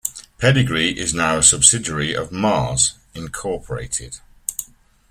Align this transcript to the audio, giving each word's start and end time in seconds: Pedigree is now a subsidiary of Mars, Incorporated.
Pedigree 0.39 0.97
is 0.97 1.13
now 1.13 1.37
a 1.37 1.43
subsidiary 1.43 2.15
of 2.15 2.31
Mars, 2.31 2.93
Incorporated. 3.13 4.17